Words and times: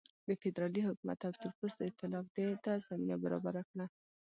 د 0.27 0.29
فدرالي 0.41 0.81
حکومت 0.87 1.19
او 1.23 1.33
تورپوستو 1.41 1.81
اېتلاف 1.87 2.25
دې 2.35 2.47
ته 2.63 2.71
زمینه 2.87 3.15
برابره 3.23 3.61
کړه. 3.69 3.85